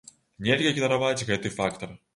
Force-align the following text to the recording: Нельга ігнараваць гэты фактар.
Нельга 0.47 0.73
ігнараваць 0.75 1.25
гэты 1.31 1.57
фактар. 1.61 1.99